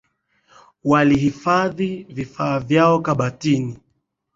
[0.83, 3.77] Walihifadhi vifaa vyao kabatini